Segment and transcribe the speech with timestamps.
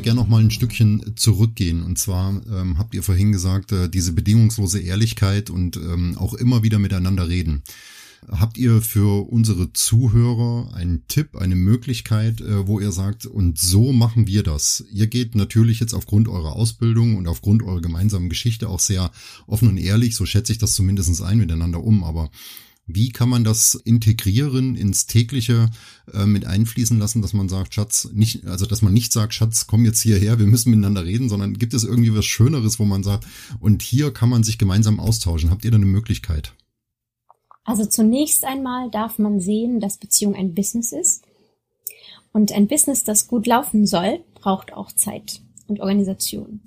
[0.00, 1.82] möchte gerne noch mal ein Stückchen zurückgehen.
[1.82, 6.62] Und zwar ähm, habt ihr vorhin gesagt, äh, diese bedingungslose Ehrlichkeit und ähm, auch immer
[6.62, 7.62] wieder miteinander reden.
[8.30, 13.92] Habt ihr für unsere Zuhörer einen Tipp, eine Möglichkeit, äh, wo ihr sagt, und so
[13.92, 14.84] machen wir das?
[14.90, 19.10] Ihr geht natürlich jetzt aufgrund eurer Ausbildung und aufgrund eurer gemeinsamen Geschichte auch sehr
[19.46, 22.04] offen und ehrlich, so schätze ich das zumindest ein, miteinander um.
[22.04, 22.30] Aber
[22.94, 25.70] wie kann man das integrieren ins tägliche
[26.12, 29.66] äh, mit einfließen lassen, dass man sagt, Schatz, nicht, also dass man nicht sagt, Schatz,
[29.66, 33.02] komm jetzt hierher, wir müssen miteinander reden, sondern gibt es irgendwie was Schöneres, wo man
[33.02, 33.26] sagt,
[33.58, 35.50] und hier kann man sich gemeinsam austauschen.
[35.50, 36.52] Habt ihr da eine Möglichkeit?
[37.64, 41.22] Also zunächst einmal darf man sehen, dass Beziehung ein Business ist.
[42.32, 46.60] Und ein Business, das gut laufen soll, braucht auch Zeit und Organisation.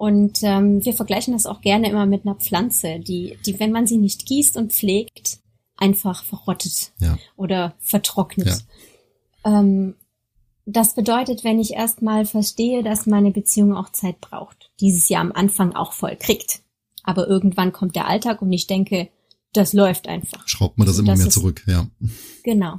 [0.00, 3.86] Und ähm, wir vergleichen das auch gerne immer mit einer Pflanze, die, die, wenn man
[3.86, 5.39] sie nicht gießt und pflegt,
[5.80, 7.18] einfach verrottet ja.
[7.36, 8.64] oder vertrocknet.
[9.44, 9.60] Ja.
[9.60, 9.96] Ähm,
[10.66, 15.32] das bedeutet, wenn ich erstmal verstehe, dass meine Beziehung auch Zeit braucht, dieses Jahr am
[15.32, 16.62] Anfang auch voll kriegt.
[17.02, 19.08] Aber irgendwann kommt der Alltag und ich denke,
[19.52, 20.46] das läuft einfach.
[20.46, 21.86] Schraubt man das immer das mehr ist, zurück, ja.
[22.44, 22.78] Genau.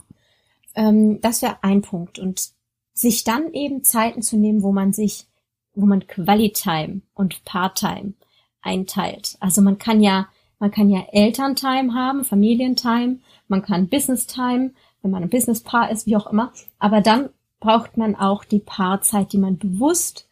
[0.75, 2.17] Ähm, das wäre ein Punkt.
[2.19, 2.51] Und
[2.93, 5.27] sich dann eben Zeiten zu nehmen, wo man sich,
[5.73, 8.13] wo man Qualitime und Part-Time
[8.61, 9.37] einteilt.
[9.39, 10.29] Also man kann ja
[10.61, 13.17] man kann ja Elterntime haben, Familientime,
[13.47, 16.53] man kann Business-Time, wenn man ein Business-Paar ist, wie auch immer.
[16.77, 20.29] Aber dann braucht man auch die Paarzeit, die man bewusst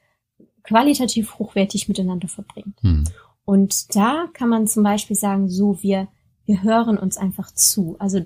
[0.62, 2.80] qualitativ hochwertig miteinander verbringt.
[2.82, 3.06] Hm.
[3.44, 6.08] Und da kann man zum Beispiel sagen, so wir,
[6.46, 7.96] wir hören uns einfach zu.
[7.98, 8.22] Also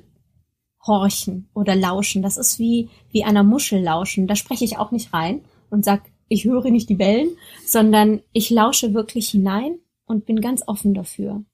[0.86, 2.22] horchen oder lauschen.
[2.22, 4.28] Das ist wie, wie einer Muschel lauschen.
[4.28, 7.30] Da spreche ich auch nicht rein und sag, ich höre nicht die Wellen,
[7.66, 11.46] sondern ich lausche wirklich hinein und bin ganz offen dafür.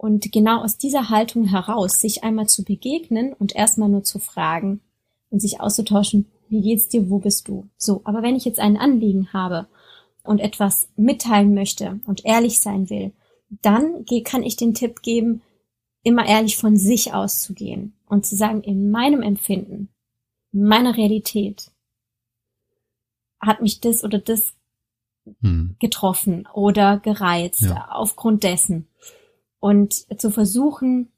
[0.00, 4.80] Und genau aus dieser Haltung heraus, sich einmal zu begegnen und erstmal nur zu fragen
[5.28, 7.68] und sich auszutauschen, wie geht's dir, wo bist du?
[7.76, 9.66] So, aber wenn ich jetzt ein Anliegen habe
[10.22, 13.12] und etwas mitteilen möchte und ehrlich sein will,
[13.60, 15.42] dann kann ich den Tipp geben,
[16.02, 19.90] immer ehrlich von sich auszugehen und zu sagen, in meinem Empfinden,
[20.54, 21.72] in meiner Realität
[23.38, 24.54] hat mich das oder das
[25.42, 25.76] hm.
[25.78, 27.88] getroffen oder gereizt ja.
[27.90, 28.86] aufgrund dessen
[29.60, 31.10] und zu versuchen,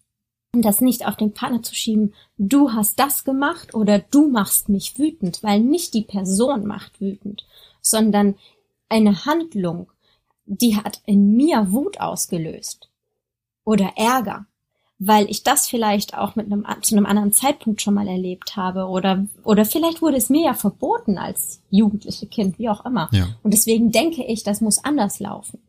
[0.53, 4.99] das nicht auf den Partner zu schieben, du hast das gemacht oder du machst mich
[4.99, 7.47] wütend, weil nicht die Person macht wütend,
[7.81, 8.35] sondern
[8.91, 9.91] eine Handlung,
[10.45, 12.91] die hat in mir Wut ausgelöst
[13.65, 14.45] oder Ärger,
[14.99, 18.87] weil ich das vielleicht auch mit einem zu einem anderen Zeitpunkt schon mal erlebt habe
[18.87, 23.09] oder oder vielleicht wurde es mir ja verboten als jugendliche Kind, wie auch immer.
[23.13, 23.29] Ja.
[23.43, 25.61] Und deswegen denke ich, das muss anders laufen.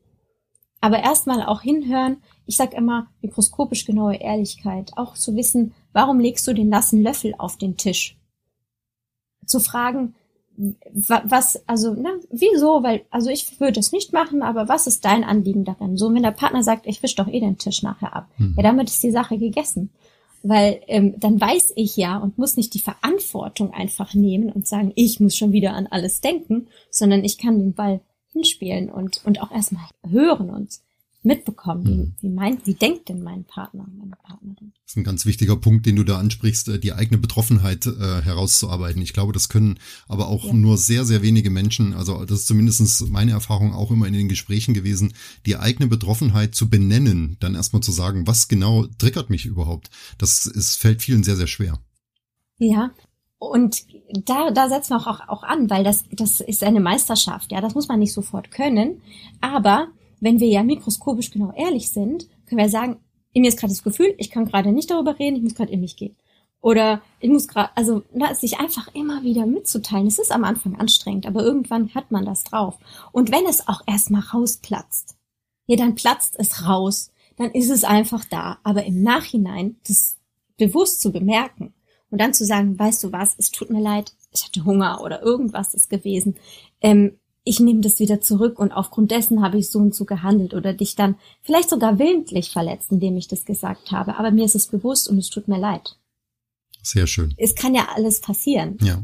[0.81, 6.47] Aber erstmal auch hinhören, ich sag immer mikroskopisch genaue Ehrlichkeit, auch zu wissen, warum legst
[6.47, 8.17] du den nassen Löffel auf den Tisch?
[9.45, 10.15] Zu fragen,
[10.55, 12.83] was, also, ne, wieso?
[12.83, 15.97] Weil, also ich würde es nicht machen, aber was ist dein Anliegen darin?
[15.97, 18.53] So, wenn der Partner sagt, ich wisch doch eh den Tisch nachher ab, mhm.
[18.57, 19.89] ja, damit ist die Sache gegessen.
[20.45, 24.91] Weil ähm, dann weiß ich ja und muss nicht die Verantwortung einfach nehmen und sagen,
[24.95, 28.01] ich muss schon wieder an alles denken, sondern ich kann den Ball
[28.33, 30.81] hinspielen und, und auch erstmal hören und
[31.23, 31.85] mitbekommen.
[31.85, 32.15] Wie, mhm.
[32.21, 34.73] wie meint, wie denkt denn mein Partner, meine Partnerin?
[34.83, 38.21] Das ist ein ganz wichtiger Punkt, den du da ansprichst, äh, die eigene Betroffenheit äh,
[38.21, 39.01] herauszuarbeiten.
[39.01, 40.53] Ich glaube, das können aber auch ja.
[40.53, 44.29] nur sehr, sehr wenige Menschen, also das ist zumindest meine Erfahrung auch immer in den
[44.29, 45.13] Gesprächen gewesen,
[45.45, 49.89] die eigene Betroffenheit zu benennen, dann erstmal zu sagen, was genau triggert mich überhaupt.
[50.17, 51.79] Das ist, fällt vielen sehr, sehr schwer.
[52.59, 52.91] Ja,
[53.39, 53.83] und
[54.25, 57.51] da, da setzen wir auch, auch an, weil das, das ist eine Meisterschaft.
[57.51, 59.01] Ja, das muss man nicht sofort können.
[59.41, 59.87] Aber
[60.23, 62.97] wenn wir ja mikroskopisch genau ehrlich sind, können wir sagen,
[63.33, 65.73] in mir ist gerade das Gefühl, ich kann gerade nicht darüber reden, ich muss gerade
[65.73, 66.15] in mich gehen.
[66.61, 70.07] Oder ich muss gerade, also na, sich einfach immer wieder mitzuteilen.
[70.07, 72.77] Es ist am Anfang anstrengend, aber irgendwann hat man das drauf.
[73.11, 75.17] Und wenn es auch erstmal rausplatzt,
[75.67, 78.59] ja, dann platzt es raus, dann ist es einfach da.
[78.63, 80.15] Aber im Nachhinein das
[80.57, 81.73] bewusst zu bemerken
[82.09, 85.21] und dann zu sagen, weißt du was, es tut mir leid, ich hatte Hunger oder
[85.21, 86.37] irgendwas ist gewesen.
[86.79, 90.53] Ähm, ich nehme das wieder zurück und aufgrund dessen habe ich so und so gehandelt
[90.53, 94.17] oder dich dann vielleicht sogar willentlich verletzt, indem ich das gesagt habe.
[94.17, 95.97] Aber mir ist es bewusst und es tut mir leid.
[96.81, 97.33] Sehr schön.
[97.37, 98.77] Es kann ja alles passieren.
[98.81, 99.03] Ja.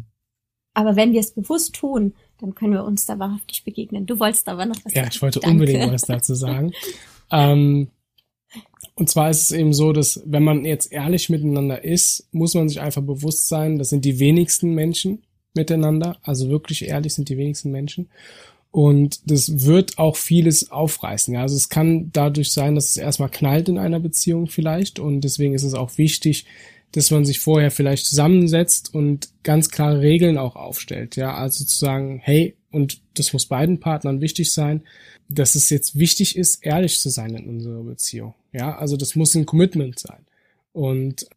[0.74, 4.06] Aber wenn wir es bewusst tun, dann können wir uns da wahrhaftig begegnen.
[4.06, 5.06] Du wolltest aber noch was ja, sagen.
[5.06, 5.54] Ja, ich wollte Danke.
[5.54, 6.72] unbedingt was dazu sagen.
[7.32, 7.90] ähm,
[8.96, 12.70] und zwar ist es eben so, dass wenn man jetzt ehrlich miteinander ist, muss man
[12.70, 15.24] sich einfach bewusst sein, das sind die wenigsten Menschen
[15.60, 16.18] miteinander.
[16.24, 18.10] Also wirklich ehrlich sind die wenigsten Menschen.
[18.72, 21.34] Und das wird auch vieles aufreißen.
[21.34, 25.00] Ja, also es kann dadurch sein, dass es erstmal knallt in einer Beziehung vielleicht.
[25.00, 26.46] Und deswegen ist es auch wichtig,
[26.92, 31.16] dass man sich vorher vielleicht zusammensetzt und ganz klare Regeln auch aufstellt.
[31.16, 34.84] Ja, also zu sagen, hey, und das muss beiden Partnern wichtig sein,
[35.28, 38.34] dass es jetzt wichtig ist, ehrlich zu sein in unserer Beziehung.
[38.52, 40.26] Ja, also das muss ein Commitment sein.
[40.72, 41.28] Und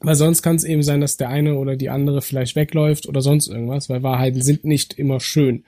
[0.00, 3.22] weil sonst kann es eben sein, dass der eine oder die andere vielleicht wegläuft oder
[3.22, 5.64] sonst irgendwas, weil Wahrheiten sind nicht immer schön.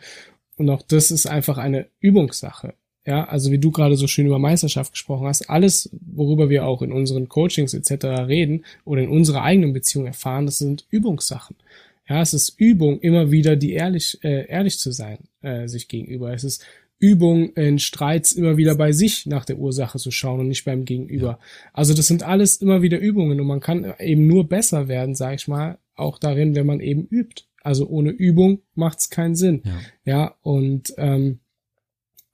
[0.57, 2.75] Und auch das ist einfach eine Übungssache.
[3.07, 6.83] Ja, also wie du gerade so schön über Meisterschaft gesprochen hast, alles, worüber wir auch
[6.83, 8.05] in unseren Coachings etc.
[8.29, 11.57] reden oder in unserer eigenen Beziehung erfahren, das sind Übungssachen.
[12.07, 16.35] Ja, es ist Übung, immer wieder die ehrlich, äh, ehrlich zu sein, äh, sich gegenüber.
[16.35, 16.63] Es ist
[17.01, 20.85] Übung in Streits immer wieder bei sich nach der Ursache zu schauen und nicht beim
[20.85, 21.27] Gegenüber.
[21.27, 21.39] Ja.
[21.73, 25.35] Also das sind alles immer wieder Übungen und man kann eben nur besser werden, sag
[25.35, 27.45] ich mal, auch darin, wenn man eben übt.
[27.63, 29.63] Also ohne Übung macht es keinen Sinn.
[29.65, 31.41] Ja, ja und ähm,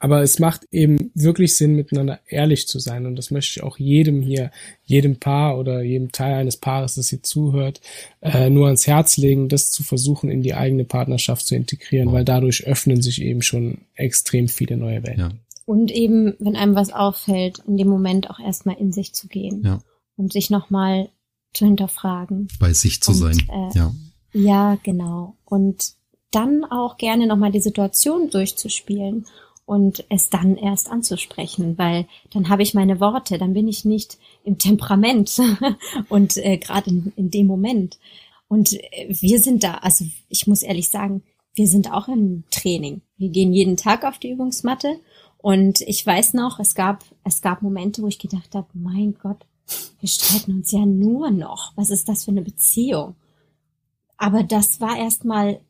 [0.04, 3.06] aber es macht eben wirklich Sinn, miteinander ehrlich zu sein.
[3.06, 4.50] Und das möchte ich auch jedem hier,
[4.84, 7.80] jedem Paar oder jedem Teil eines Paares, das hier zuhört,
[8.20, 12.16] äh, nur ans Herz legen, das zu versuchen, in die eigene Partnerschaft zu integrieren, wow.
[12.16, 15.20] weil dadurch öffnen sich eben schon extrem viele neue Welten.
[15.20, 15.30] Ja.
[15.64, 19.62] Und eben, wenn einem was auffällt, in dem Moment auch erstmal in sich zu gehen
[19.64, 19.78] ja.
[20.18, 21.08] und sich nochmal
[21.54, 22.48] zu hinterfragen.
[22.60, 23.38] Bei sich zu und, sein.
[23.50, 23.94] Äh, ja.
[24.34, 25.38] Ja, genau.
[25.46, 25.94] Und
[26.30, 29.24] dann auch gerne nochmal die Situation durchzuspielen
[29.66, 34.18] und es dann erst anzusprechen, weil dann habe ich meine Worte, dann bin ich nicht
[34.44, 35.40] im Temperament
[36.08, 37.98] und äh, gerade in, in dem Moment.
[38.48, 41.22] Und äh, wir sind da, also ich muss ehrlich sagen,
[41.54, 43.00] wir sind auch im Training.
[43.16, 44.98] Wir gehen jeden Tag auf die Übungsmatte
[45.38, 49.46] und ich weiß noch, es gab, es gab Momente, wo ich gedacht habe, mein Gott,
[50.00, 51.72] wir streiten uns ja nur noch.
[51.76, 53.14] Was ist das für eine Beziehung?
[54.16, 55.60] Aber das war erstmal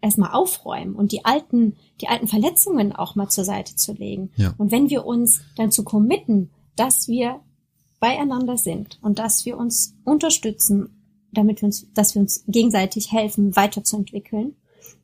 [0.00, 4.30] erstmal aufräumen und die alten, die alten Verletzungen auch mal zur Seite zu legen.
[4.36, 4.54] Ja.
[4.58, 7.40] Und wenn wir uns dann zu committen, dass wir
[7.98, 11.02] beieinander sind und dass wir uns unterstützen,
[11.32, 14.56] damit wir uns, dass wir uns gegenseitig helfen, weiterzuentwickeln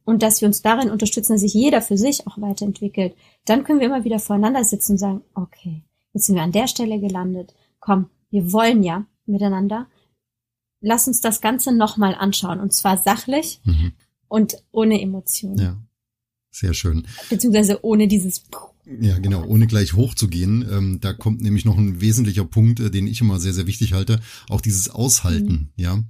[0.05, 3.81] und dass wir uns darin unterstützen, dass sich jeder für sich auch weiterentwickelt, dann können
[3.81, 7.55] wir immer wieder voreinander sitzen und sagen, okay, jetzt sind wir an der Stelle gelandet.
[7.81, 9.87] Komm, wir wollen ja miteinander.
[10.81, 13.93] Lass uns das Ganze nochmal anschauen und zwar sachlich, mhm
[14.28, 15.58] und ohne Emotionen.
[15.58, 15.82] Ja,
[16.50, 17.06] sehr schön.
[17.31, 18.44] Beziehungsweise ohne dieses.
[19.00, 20.64] Ja, genau, ohne gleich hochzugehen.
[20.70, 23.93] Ähm, da kommt nämlich noch ein wesentlicher Punkt, äh, den ich immer sehr, sehr wichtig
[23.94, 24.20] halte.
[24.49, 25.69] Auch dieses Aushalten, mhm.
[25.76, 26.05] ja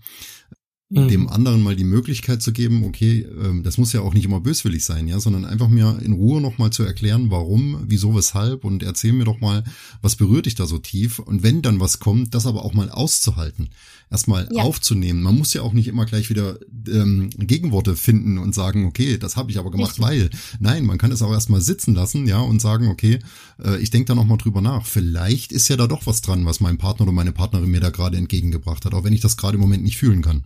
[0.88, 1.08] mhm.
[1.08, 4.40] dem anderen mal die Möglichkeit zu geben, okay, ähm, das muss ja auch nicht immer
[4.40, 8.82] böswillig sein, ja, sondern einfach mir in Ruhe nochmal zu erklären, warum, wieso, weshalb und
[8.82, 9.64] erzähl mir doch mal,
[10.00, 12.90] was berührt dich da so tief und wenn dann was kommt, das aber auch mal
[12.90, 13.70] auszuhalten,
[14.10, 14.62] erstmal ja.
[14.62, 15.22] aufzunehmen.
[15.22, 19.36] Man muss ja auch nicht immer gleich wieder ähm, Gegenworte finden und sagen, okay, das
[19.36, 20.04] habe ich aber gemacht, Richtig.
[20.04, 20.30] weil.
[20.60, 23.18] Nein, man kann es auch erstmal sitzen lassen, ja, und sagen, okay,
[23.62, 24.86] äh, ich denke da nochmal drüber nach.
[24.86, 27.90] Vielleicht ist ja da doch was dran, was mein Partner oder meine Partnerin mir da
[27.90, 30.44] gerade entgegengebracht hat, auch wenn ich das gerade im Moment nicht fühlen kann.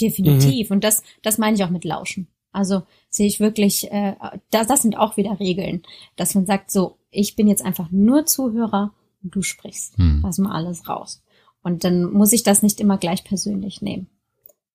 [0.00, 0.70] Definitiv.
[0.70, 0.76] Mhm.
[0.76, 2.28] Und das, das meine ich auch mit Lauschen.
[2.52, 4.14] Also sehe ich wirklich, äh,
[4.50, 5.82] das, das sind auch wieder Regeln,
[6.16, 8.92] dass man sagt, so, ich bin jetzt einfach nur Zuhörer
[9.22, 9.98] und du sprichst.
[9.98, 10.20] Mhm.
[10.22, 11.22] Lass mal alles raus.
[11.62, 14.08] Und dann muss ich das nicht immer gleich persönlich nehmen,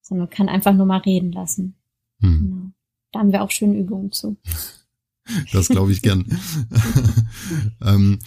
[0.02, 1.76] sondern kann einfach nur mal reden lassen.
[2.20, 2.40] Mhm.
[2.40, 2.72] Genau.
[3.12, 4.38] Da haben wir auch schöne Übungen zu.
[5.52, 6.26] Das glaube ich gern.
[7.82, 8.20] ähm,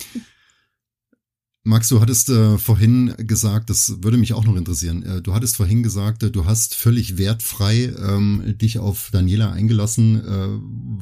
[1.66, 5.02] Max, du hattest äh, vorhin gesagt, das würde mich auch noch interessieren.
[5.02, 10.25] Äh, du hattest vorhin gesagt, äh, du hast völlig wertfrei ähm, dich auf Daniela eingelassen,
[10.25, 10.49] äh,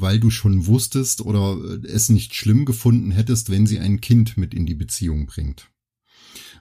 [0.00, 4.54] weil du schon wusstest oder es nicht schlimm gefunden hättest, wenn sie ein Kind mit
[4.54, 5.68] in die Beziehung bringt.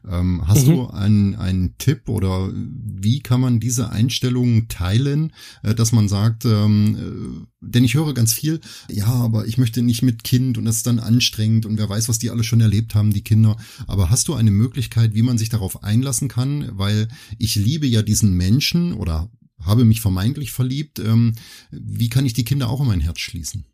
[0.09, 0.71] Ähm, hast mhm.
[0.71, 5.31] du einen, einen Tipp oder wie kann man diese Einstellung teilen,
[5.63, 9.81] äh, dass man sagt, ähm, äh, denn ich höre ganz viel, ja, aber ich möchte
[9.81, 12.61] nicht mit Kind und das ist dann anstrengend und wer weiß, was die alle schon
[12.61, 13.55] erlebt haben, die Kinder.
[13.87, 16.69] Aber hast du eine Möglichkeit, wie man sich darauf einlassen kann?
[16.73, 17.07] Weil
[17.37, 19.29] ich liebe ja diesen Menschen oder
[19.61, 20.99] habe mich vermeintlich verliebt.
[20.99, 21.33] Ähm,
[21.71, 23.65] wie kann ich die Kinder auch in mein Herz schließen?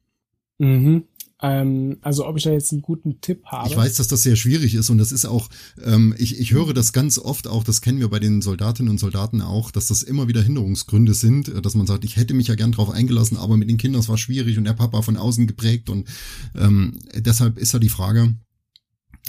[0.60, 1.06] Mhm.
[1.42, 3.70] Ähm, also ob ich da jetzt einen guten Tipp habe.
[3.70, 5.50] Ich weiß, dass das sehr schwierig ist und das ist auch,
[5.84, 8.98] ähm, ich, ich höre das ganz oft auch, das kennen wir bei den Soldatinnen und
[8.98, 12.48] Soldaten auch, dass das immer wieder Hinderungsgründe sind, äh, dass man sagt, ich hätte mich
[12.48, 15.16] ja gern drauf eingelassen, aber mit den Kindern es war schwierig und der Papa von
[15.16, 16.10] außen geprägt und
[16.56, 18.36] ähm, deshalb ist ja die Frage,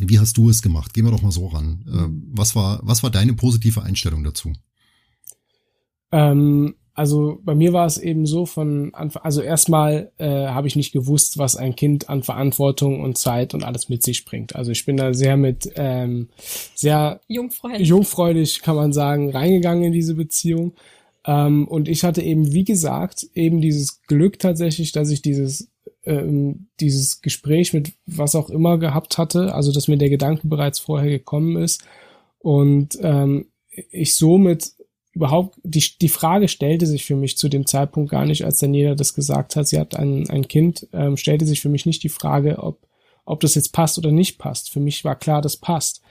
[0.01, 0.95] wie hast du es gemacht?
[0.95, 1.85] Gehen wir doch mal so ran.
[1.87, 4.53] Äh, was war, was war deine positive Einstellung dazu?
[6.11, 10.77] Ähm, also bei mir war es eben so von Anfang, also erstmal äh, habe ich
[10.77, 14.55] nicht gewusst, was ein Kind an Verantwortung und Zeit und alles mit sich bringt.
[14.55, 16.29] Also ich bin da sehr mit ähm,
[16.75, 20.75] sehr jungfräulich, jungfräulich kann man sagen, reingegangen in diese Beziehung.
[21.25, 25.71] Ähm, und ich hatte eben, wie gesagt, eben dieses Glück tatsächlich, dass ich dieses
[26.05, 30.79] ähm, dieses Gespräch mit was auch immer gehabt hatte, also dass mir der Gedanke bereits
[30.81, 31.83] vorher gekommen ist
[32.41, 34.75] und ähm, ich somit
[35.13, 38.95] überhaupt, die, die Frage stellte sich für mich zu dem Zeitpunkt gar nicht, als Daniela
[38.95, 42.09] das gesagt hat, sie hat ein, ein Kind, ähm, stellte sich für mich nicht die
[42.09, 42.87] Frage, ob,
[43.25, 44.71] ob das jetzt passt oder nicht passt.
[44.71, 46.03] Für mich war klar, das passt.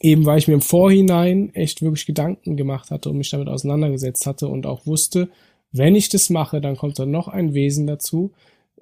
[0.00, 4.26] Eben weil ich mir im Vorhinein echt wirklich Gedanken gemacht hatte und mich damit auseinandergesetzt
[4.26, 5.30] hatte und auch wusste,
[5.72, 8.32] wenn ich das mache, dann kommt da noch ein Wesen dazu,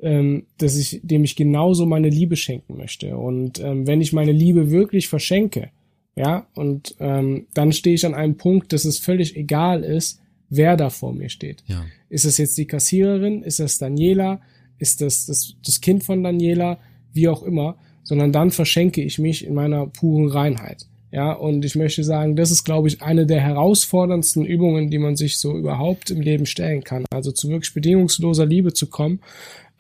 [0.00, 3.16] ähm, dass ich, dem ich genauso meine Liebe schenken möchte.
[3.16, 5.70] Und ähm, wenn ich meine Liebe wirklich verschenke,
[6.16, 10.76] ja, und ähm, dann stehe ich an einem Punkt, dass es völlig egal ist, wer
[10.76, 11.64] da vor mir steht.
[11.66, 11.84] Ja.
[12.08, 13.42] Ist es jetzt die Kassiererin?
[13.42, 14.40] Ist das Daniela?
[14.78, 16.78] Ist das, das das Kind von Daniela?
[17.12, 17.76] Wie auch immer.
[18.04, 20.86] Sondern dann verschenke ich mich in meiner puren Reinheit.
[21.10, 25.14] Ja, und ich möchte sagen, das ist, glaube ich, eine der herausforderndsten Übungen, die man
[25.14, 27.04] sich so überhaupt im Leben stellen kann.
[27.12, 29.20] Also zu wirklich bedingungsloser Liebe zu kommen.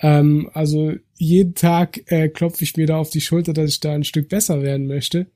[0.00, 3.92] Ähm, also jeden Tag äh, klopfe ich mir da auf die Schulter, dass ich da
[3.94, 5.26] ein Stück besser werden möchte.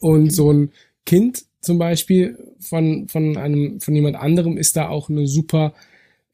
[0.00, 0.72] Und so ein
[1.04, 5.74] Kind zum Beispiel von, von einem, von jemand anderem ist da auch eine super,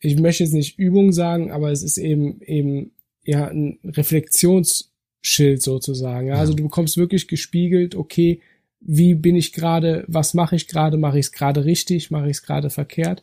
[0.01, 2.93] ich möchte jetzt nicht Übung sagen, aber es ist eben, eben,
[3.25, 6.29] ja, ein Reflexionsschild sozusagen.
[6.29, 6.35] Ja?
[6.35, 8.41] Also du bekommst wirklich gespiegelt, okay,
[8.81, 12.37] wie bin ich gerade, was mache ich gerade, mache ich es gerade richtig, mache ich
[12.37, 13.23] es gerade verkehrt.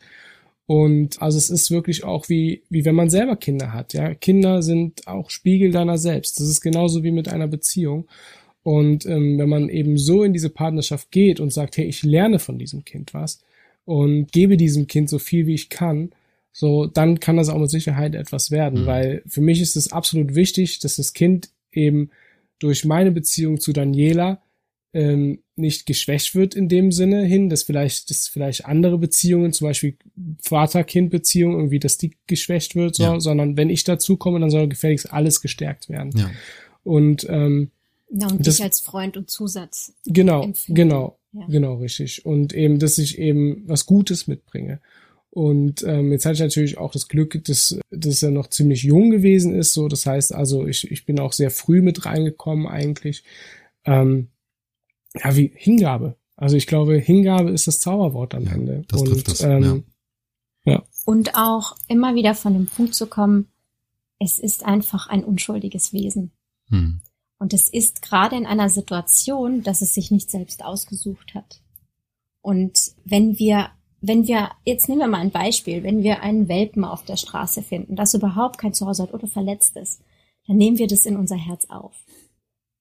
[0.65, 3.93] Und also es ist wirklich auch wie, wie wenn man selber Kinder hat.
[3.93, 6.39] Ja, Kinder sind auch Spiegel deiner selbst.
[6.39, 8.07] Das ist genauso wie mit einer Beziehung.
[8.63, 12.39] Und ähm, wenn man eben so in diese Partnerschaft geht und sagt, hey, ich lerne
[12.39, 13.41] von diesem Kind was
[13.85, 16.11] und gebe diesem Kind so viel wie ich kann,
[16.53, 18.85] so dann kann das auch mit Sicherheit etwas werden, mhm.
[18.85, 22.11] weil für mich ist es absolut wichtig, dass das Kind eben
[22.59, 24.41] durch meine Beziehung zu Daniela
[24.93, 29.67] ähm, nicht geschwächt wird in dem Sinne hin, dass vielleicht, dass vielleicht andere Beziehungen, zum
[29.67, 29.95] Beispiel
[30.41, 33.19] Vater-Kind-Beziehung, irgendwie, dass die geschwächt wird, so, ja.
[33.19, 36.11] sondern wenn ich dazu komme, dann soll gefälligst alles gestärkt werden.
[36.15, 36.29] Ja.
[36.83, 37.71] Und ähm,
[38.11, 39.93] ja, und das, dich als Freund und Zusatz.
[40.05, 40.75] Genau, empfinden.
[40.75, 41.45] genau, ja.
[41.47, 42.25] genau, richtig.
[42.25, 44.81] Und eben, dass ich eben was Gutes mitbringe.
[45.29, 49.11] Und ähm, jetzt hatte ich natürlich auch das Glück, dass, dass er noch ziemlich jung
[49.11, 49.73] gewesen ist.
[49.73, 53.23] So, das heißt also, ich, ich bin auch sehr früh mit reingekommen eigentlich.
[53.85, 54.27] Ähm,
[55.15, 56.17] ja, wie Hingabe.
[56.35, 58.83] Also ich glaube, Hingabe ist das Zauberwort am ja, Ende.
[58.89, 59.41] Das und, trifft das.
[59.41, 59.85] Ähm,
[60.65, 60.73] ja.
[60.73, 60.83] ja.
[61.05, 63.47] Und auch immer wieder von dem Punkt zu kommen,
[64.19, 66.31] es ist einfach ein unschuldiges Wesen.
[66.69, 66.99] Hm.
[67.41, 71.63] Und es ist gerade in einer Situation, dass es sich nicht selbst ausgesucht hat.
[72.39, 76.85] Und wenn wir, wenn wir, jetzt nehmen wir mal ein Beispiel, wenn wir einen Welpen
[76.85, 80.03] auf der Straße finden, das überhaupt kein Zuhause hat oder verletzt ist,
[80.45, 81.95] dann nehmen wir das in unser Herz auf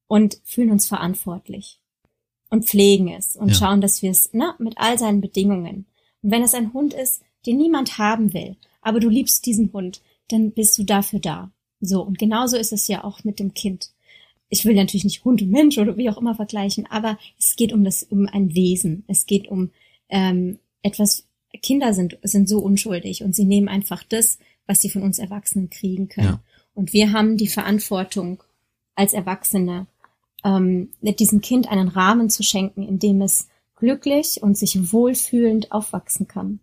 [0.09, 1.81] und fühlen uns verantwortlich
[2.51, 3.55] und pflegen es und ja.
[3.55, 5.87] schauen, dass wir es, ne, mit all seinen Bedingungen.
[6.21, 10.03] Und wenn es ein Hund ist, den niemand haben will, aber du liebst diesen Hund,
[10.29, 11.51] dann bist du dafür da.
[11.81, 12.03] So.
[12.03, 13.93] Und genauso ist es ja auch mit dem Kind.
[14.51, 17.73] Ich will natürlich nicht Hund und Mensch oder wie auch immer vergleichen, aber es geht
[17.73, 19.05] um das, um ein Wesen.
[19.07, 19.71] Es geht um
[20.09, 21.27] ähm, etwas.
[21.63, 25.71] Kinder sind sind so unschuldig und sie nehmen einfach das, was sie von uns Erwachsenen
[25.71, 26.27] kriegen können.
[26.27, 26.43] Ja.
[26.75, 28.43] Und wir haben die Verantwortung
[28.95, 29.87] als Erwachsene
[30.45, 36.29] ähm, diesem Kind einen Rahmen zu schenken, in dem es glücklich und sich wohlfühlend aufwachsen
[36.29, 36.61] kann.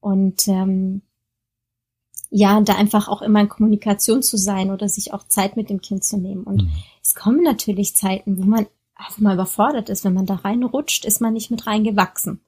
[0.00, 1.02] Und ähm,
[2.30, 5.80] ja, da einfach auch immer in Kommunikation zu sein oder sich auch Zeit mit dem
[5.80, 6.44] Kind zu nehmen.
[6.44, 6.70] Und mhm.
[7.02, 10.04] es kommen natürlich Zeiten, wo man einfach mal überfordert ist.
[10.04, 12.40] Wenn man da reinrutscht, ist man nicht mit reingewachsen.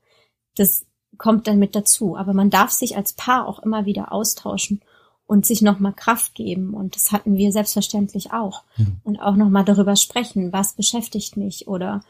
[0.56, 2.16] Das kommt dann mit dazu.
[2.16, 4.80] Aber man darf sich als Paar auch immer wieder austauschen
[5.26, 6.74] und sich nochmal Kraft geben.
[6.74, 8.64] Und das hatten wir selbstverständlich auch.
[8.76, 8.86] Ja.
[9.04, 12.00] Und auch nochmal darüber sprechen, was beschäftigt mich oder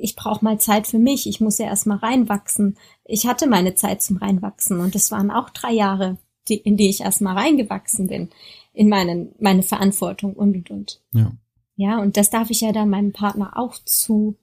[0.00, 2.76] ich brauche mal Zeit für mich, ich muss ja erstmal reinwachsen.
[3.04, 6.18] Ich hatte meine Zeit zum Reinwachsen und es waren auch drei Jahre,
[6.48, 8.30] die, in die ich erstmal reingewachsen bin,
[8.72, 11.00] in meinen, meine Verantwortung und und und.
[11.12, 11.32] Ja.
[11.76, 14.36] Ja, und das darf ich ja dann meinem Partner auch zu,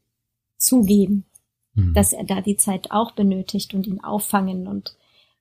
[0.58, 1.26] zugeben,
[1.74, 1.94] mhm.
[1.94, 4.96] dass er da die Zeit auch benötigt und ihn auffangen und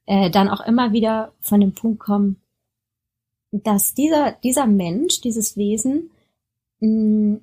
[0.06, 2.40] äh, dann auch immer wieder von dem Punkt kommen,
[3.52, 6.10] dass dieser, dieser Mensch, dieses Wesen,
[6.80, 7.40] mh, mm,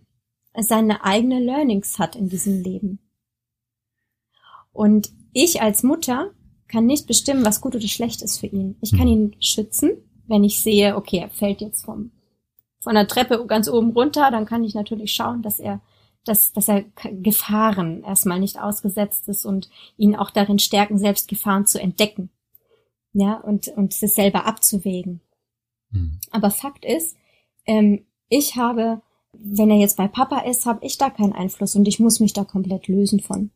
[0.57, 2.99] seine eigene Learnings hat in diesem Leben.
[4.73, 6.31] Und ich als Mutter
[6.71, 8.77] kann nicht bestimmen, was gut oder schlecht ist für ihn.
[8.81, 9.07] Ich kann hm.
[9.07, 9.91] ihn schützen,
[10.27, 12.11] wenn ich sehe, okay, er fällt jetzt vom,
[12.79, 15.81] von der Treppe ganz oben runter, dann kann ich natürlich schauen, dass er,
[16.25, 21.65] dass, dass er Gefahren erstmal nicht ausgesetzt ist und ihn auch darin stärken, selbst Gefahren
[21.65, 22.29] zu entdecken.
[23.13, 25.19] Ja, und, und es selber abzuwägen.
[25.89, 26.19] Mhm.
[26.31, 27.17] Aber Fakt ist,
[27.65, 29.01] ähm, ich habe,
[29.33, 32.31] wenn er jetzt bei Papa ist, habe ich da keinen Einfluss und ich muss mich
[32.31, 33.51] da komplett lösen von.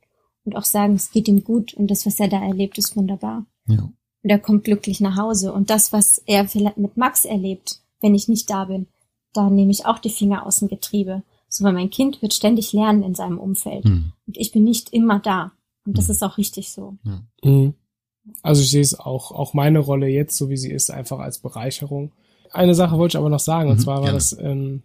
[0.45, 3.45] Und auch sagen, es geht ihm gut und das, was er da erlebt, ist wunderbar.
[3.67, 3.81] Ja.
[3.81, 5.51] Und er kommt glücklich nach Hause.
[5.51, 8.87] Und das, was er vielleicht mit Max erlebt, wenn ich nicht da bin,
[9.33, 11.23] da nehme ich auch die Finger aus dem Getriebe.
[11.49, 13.85] So, weil mein Kind wird ständig lernen in seinem Umfeld.
[13.85, 14.13] Mhm.
[14.27, 15.51] Und ich bin nicht immer da.
[15.85, 16.11] Und das mhm.
[16.11, 16.95] ist auch richtig so.
[17.03, 17.21] Ja.
[17.43, 17.73] Mhm.
[18.41, 21.39] Also ich sehe es auch, auch meine Rolle jetzt, so wie sie ist, einfach als
[21.39, 22.11] Bereicherung.
[22.51, 24.17] Eine Sache wollte ich aber noch sagen, und mhm, zwar war gerne.
[24.17, 24.81] das ähm,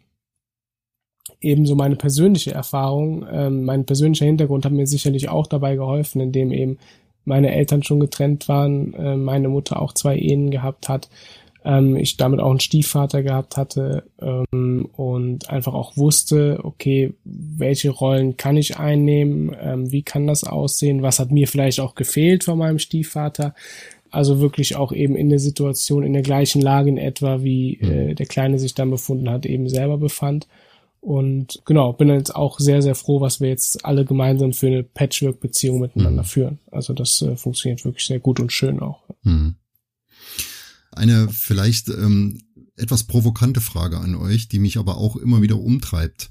[1.40, 3.26] eben so meine persönliche Erfahrung.
[3.30, 6.78] Ähm, mein persönlicher Hintergrund hat mir sicherlich auch dabei geholfen, indem eben
[7.24, 11.08] meine Eltern schon getrennt waren, äh, meine Mutter auch zwei Ehen gehabt hat
[11.64, 17.90] ähm, ich damit auch einen Stiefvater gehabt hatte ähm, und einfach auch wusste, okay, welche
[17.90, 22.44] Rollen kann ich einnehmen, ähm, wie kann das aussehen, was hat mir vielleicht auch gefehlt
[22.44, 23.54] von meinem Stiefvater.
[24.10, 28.10] Also wirklich auch eben in der Situation, in der gleichen Lage in etwa, wie äh,
[28.10, 28.14] mhm.
[28.16, 30.48] der Kleine sich dann befunden hat, eben selber befand.
[31.00, 34.82] Und genau, bin jetzt auch sehr, sehr froh, was wir jetzt alle gemeinsam für eine
[34.82, 36.26] Patchwork-Beziehung miteinander mhm.
[36.26, 36.58] führen.
[36.70, 39.02] Also das äh, funktioniert wirklich sehr gut und schön auch.
[39.22, 39.54] Mhm.
[40.92, 42.42] Eine vielleicht ähm,
[42.76, 46.28] etwas provokante Frage an euch, die mich aber auch immer wieder umtreibt.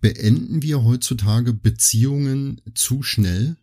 [0.00, 3.56] Beenden wir heutzutage Beziehungen zu schnell?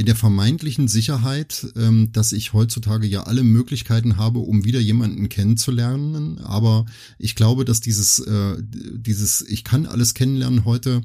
[0.00, 5.28] In der vermeintlichen Sicherheit, ähm, dass ich heutzutage ja alle Möglichkeiten habe, um wieder jemanden
[5.28, 6.38] kennenzulernen.
[6.38, 6.86] Aber
[7.18, 11.02] ich glaube, dass dieses, äh, dieses, ich kann alles kennenlernen heute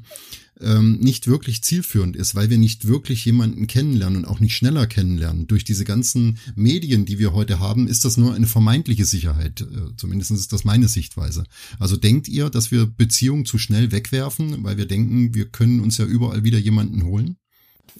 [0.62, 4.86] ähm, nicht wirklich zielführend ist, weil wir nicht wirklich jemanden kennenlernen und auch nicht schneller
[4.86, 5.46] kennenlernen.
[5.46, 9.60] Durch diese ganzen Medien, die wir heute haben, ist das nur eine vermeintliche Sicherheit.
[9.60, 11.44] Äh, zumindest ist das meine Sichtweise.
[11.78, 15.98] Also denkt ihr, dass wir Beziehungen zu schnell wegwerfen, weil wir denken, wir können uns
[15.98, 17.36] ja überall wieder jemanden holen?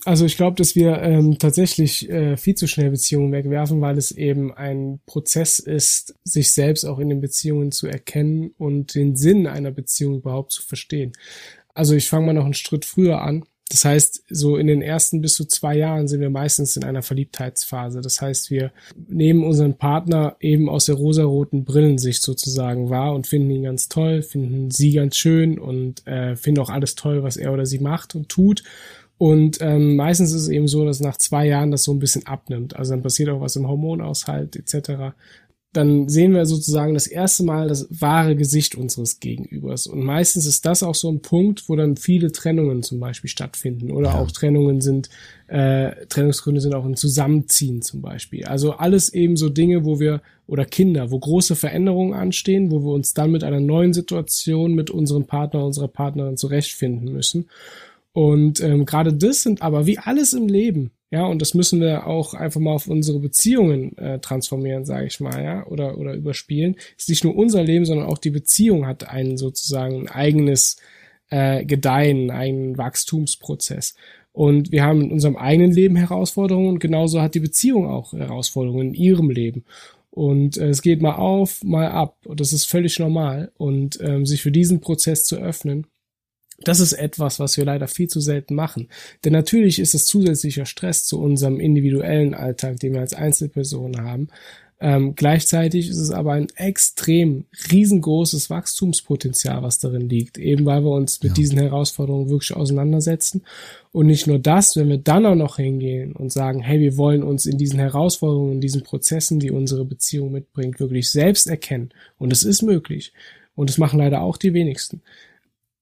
[0.05, 4.11] Also ich glaube, dass wir ähm, tatsächlich äh, viel zu schnell Beziehungen wegwerfen, weil es
[4.13, 9.47] eben ein Prozess ist, sich selbst auch in den Beziehungen zu erkennen und den Sinn
[9.47, 11.13] einer Beziehung überhaupt zu verstehen.
[11.75, 13.45] Also ich fange mal noch einen Schritt früher an.
[13.69, 17.03] Das heißt, so in den ersten bis zu zwei Jahren sind wir meistens in einer
[17.03, 18.01] Verliebtheitsphase.
[18.01, 18.71] Das heißt, wir
[19.09, 24.23] nehmen unseren Partner eben aus der rosaroten Brillensicht sozusagen wahr und finden ihn ganz toll,
[24.23, 28.15] finden sie ganz schön und äh, finden auch alles toll, was er oder sie macht
[28.15, 28.63] und tut.
[29.19, 32.27] Und ähm, meistens ist es eben so, dass nach zwei Jahren das so ein bisschen
[32.27, 32.77] abnimmt.
[32.77, 35.15] Also dann passiert auch was im Hormonaushalt etc
[35.77, 39.87] dann sehen wir sozusagen das erste Mal das wahre Gesicht unseres Gegenübers.
[39.87, 43.91] Und meistens ist das auch so ein Punkt, wo dann viele Trennungen zum Beispiel stattfinden.
[43.91, 44.19] Oder ja.
[44.19, 45.11] auch Trennungen sind,
[45.49, 48.45] äh, Trennungsgründe sind auch ein Zusammenziehen zum Beispiel.
[48.47, 52.93] Also alles eben so Dinge, wo wir, oder Kinder, wo große Veränderungen anstehen, wo wir
[52.93, 57.49] uns dann mit einer neuen Situation mit unserem Partner, unserer Partnerin zurechtfinden müssen.
[58.17, 62.07] Und ähm, gerade das sind aber wie alles im Leben ja, und das müssen wir
[62.07, 66.77] auch einfach mal auf unsere Beziehungen äh, transformieren, sage ich mal, ja, oder, oder überspielen.
[66.99, 70.79] Ist nicht nur unser Leben, sondern auch die Beziehung hat einen sozusagen ein eigenes
[71.31, 73.95] äh, Gedeihen, einen Wachstumsprozess.
[74.33, 78.89] Und wir haben in unserem eigenen Leben Herausforderungen und genauso hat die Beziehung auch Herausforderungen
[78.89, 79.65] in ihrem Leben.
[80.11, 82.17] Und äh, es geht mal auf, mal ab.
[82.27, 83.53] Und das ist völlig normal.
[83.59, 85.87] Und ähm, sich für diesen Prozess zu öffnen,
[86.59, 88.89] das ist etwas, was wir leider viel zu selten machen.
[89.25, 94.29] Denn natürlich ist es zusätzlicher Stress zu unserem individuellen Alltag, den wir als Einzelpersonen haben.
[94.79, 100.91] Ähm, gleichzeitig ist es aber ein extrem riesengroßes Wachstumspotenzial, was darin liegt, eben weil wir
[100.91, 101.35] uns mit ja.
[101.35, 103.43] diesen Herausforderungen wirklich auseinandersetzen.
[103.93, 107.23] Und nicht nur das, wenn wir dann auch noch hingehen und sagen, hey, wir wollen
[107.23, 111.89] uns in diesen Herausforderungen, in diesen Prozessen, die unsere Beziehung mitbringt, wirklich selbst erkennen.
[112.19, 113.15] Und es ist möglich.
[113.55, 115.01] Und es machen leider auch die wenigsten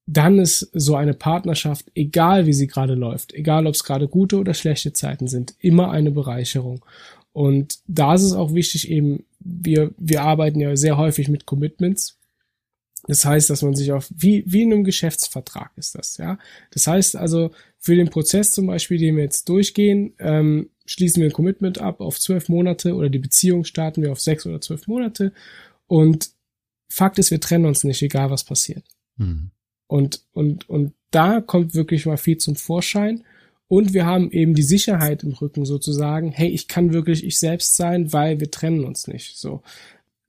[0.06, 4.38] dann ist so eine Partnerschaft, egal wie sie gerade läuft, egal ob es gerade gute
[4.38, 6.84] oder schlechte Zeiten sind, immer eine Bereicherung.
[7.32, 12.18] Und da ist es auch wichtig eben, wir, wir arbeiten ja sehr häufig mit Commitments.
[13.06, 16.38] Das heißt, dass man sich auf, wie, wie in einem Geschäftsvertrag ist das, ja.
[16.70, 21.28] Das heißt also, für den Prozess zum Beispiel, den wir jetzt durchgehen, ähm, schließen wir
[21.28, 24.86] ein Commitment ab auf zwölf Monate oder die Beziehung starten wir auf sechs oder zwölf
[24.86, 25.32] Monate.
[25.86, 26.30] Und
[26.88, 28.84] Fakt ist, wir trennen uns nicht, egal was passiert.
[29.16, 29.50] Mhm.
[29.94, 33.22] Und, und, und da kommt wirklich mal viel zum Vorschein.
[33.68, 37.76] Und wir haben eben die Sicherheit im Rücken sozusagen, hey, ich kann wirklich ich selbst
[37.76, 39.36] sein, weil wir trennen uns nicht.
[39.36, 39.62] So.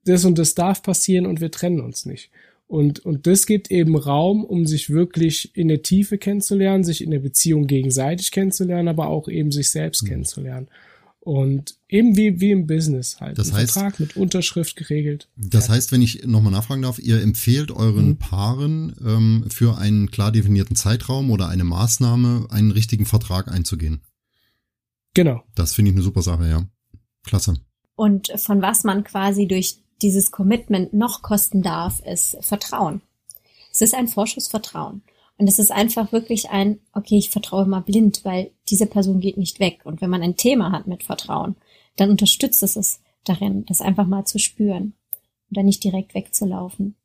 [0.04, 2.30] Das und das darf passieren und wir trennen uns nicht.
[2.68, 7.10] Und, und das gibt eben Raum, um sich wirklich in der Tiefe kennenzulernen, sich in
[7.10, 10.10] der Beziehung gegenseitig kennenzulernen, aber auch eben sich selbst mhm.
[10.10, 10.68] kennenzulernen.
[11.26, 13.40] Und eben wie, wie im Business halt.
[13.40, 15.28] Das heißt, Vertrag mit Unterschrift geregelt.
[15.36, 18.18] Das heißt, wenn ich nochmal nachfragen darf, ihr empfehlt euren mhm.
[18.18, 24.02] Paaren ähm, für einen klar definierten Zeitraum oder eine Maßnahme einen richtigen Vertrag einzugehen.
[25.16, 25.42] Genau.
[25.56, 26.68] Das finde ich eine super Sache, ja.
[27.24, 27.56] Klasse.
[27.96, 33.02] Und von was man quasi durch dieses Commitment noch kosten darf, ist Vertrauen.
[33.72, 35.02] Es ist ein Vorschussvertrauen.
[35.38, 39.38] Und es ist einfach wirklich ein, okay, ich vertraue mal blind, weil diese Person geht
[39.38, 39.82] nicht weg.
[39.84, 41.56] Und wenn man ein Thema hat mit Vertrauen,
[41.98, 44.94] dann unterstützt es es darin, das einfach mal zu spüren
[45.50, 46.96] und dann nicht direkt wegzulaufen.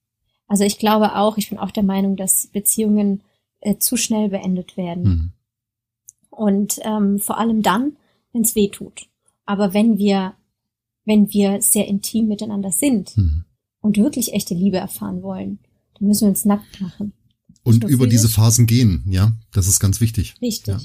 [0.47, 3.23] Also ich glaube auch, ich bin auch der Meinung, dass Beziehungen
[3.61, 5.05] äh, zu schnell beendet werden.
[5.05, 5.33] Mhm.
[6.31, 7.97] Und ähm, vor allem dann,
[8.33, 9.09] wenn es weh tut.
[9.45, 10.35] Aber wenn wir,
[11.05, 13.45] wenn wir sehr intim miteinander sind mhm.
[13.81, 15.59] und wirklich echte Liebe erfahren wollen,
[15.99, 17.13] dann müssen wir uns nackt machen.
[17.71, 20.35] Und über diese Phasen gehen, ja, das ist ganz wichtig.
[20.41, 20.75] Richtig.
[20.75, 20.81] Ja.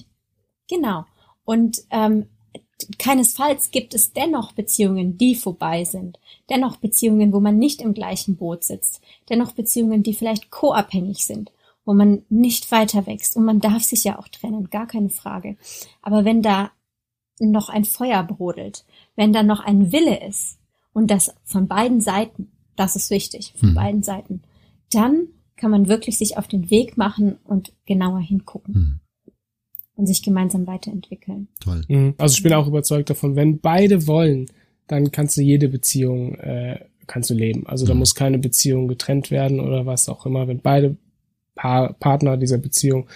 [0.70, 1.06] Genau.
[1.44, 2.26] Und ähm,
[2.98, 6.20] keinesfalls gibt es dennoch Beziehungen, die vorbei sind.
[6.50, 9.02] Dennoch Beziehungen, wo man nicht im gleichen Boot sitzt.
[9.30, 11.52] Dennoch Beziehungen, die vielleicht co-abhängig sind,
[11.86, 13.36] wo man nicht weiter wächst.
[13.36, 15.58] Und man darf sich ja auch trennen, gar keine Frage.
[16.02, 16.72] Aber wenn da
[17.40, 20.58] noch ein Feuer brodelt, wenn da noch ein Wille ist,
[20.96, 23.76] und das von beiden Seiten, das ist wichtig, von hm.
[23.76, 24.42] beiden Seiten,
[24.92, 28.76] dann kann man wirklich sich auf den Weg machen und genauer hingucken.
[28.76, 29.00] Hm
[29.98, 31.48] und sich gemeinsam weiterentwickeln.
[31.62, 31.82] Toll.
[31.88, 32.16] Mhm.
[32.18, 34.48] Also ich bin auch überzeugt davon, wenn beide wollen,
[34.88, 37.66] dann kannst du jede Beziehung äh, kannst du leben.
[37.68, 38.00] Also da mhm.
[38.00, 40.48] muss keine Beziehung getrennt werden oder was auch immer.
[40.48, 40.98] Wenn beide
[41.56, 43.08] pa Partner dieser Beziehung,